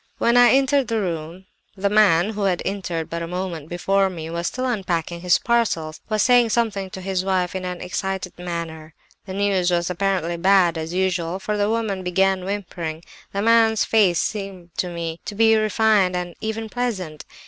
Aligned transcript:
When 0.17 0.35
I 0.35 0.49
entered 0.53 0.87
the 0.87 0.99
room, 0.99 1.45
the 1.77 1.87
man, 1.87 2.31
who 2.31 2.45
had 2.45 2.63
entered 2.65 3.07
but 3.07 3.21
a 3.21 3.27
moment 3.27 3.69
before 3.69 4.09
me, 4.09 4.25
and 4.25 4.33
was 4.33 4.47
still 4.47 4.65
unpacking 4.65 5.21
his 5.21 5.37
parcels, 5.37 6.01
was 6.09 6.23
saying 6.23 6.49
something 6.49 6.89
to 6.89 7.01
his 7.01 7.23
wife 7.23 7.53
in 7.53 7.65
an 7.65 7.81
excited 7.81 8.33
manner. 8.39 8.95
The 9.27 9.35
news 9.35 9.69
was 9.69 9.91
apparently 9.91 10.37
bad, 10.37 10.75
as 10.75 10.91
usual, 10.91 11.37
for 11.37 11.55
the 11.55 11.69
woman 11.69 12.01
began 12.01 12.45
whimpering. 12.45 13.03
The 13.31 13.43
man's 13.43 13.85
face 13.85 14.17
seemed 14.19 14.71
to 14.77 14.87
me 14.89 15.19
to 15.25 15.35
be 15.35 15.55
refined 15.55 16.15
and 16.15 16.33
even 16.41 16.67
pleasant. 16.67 17.23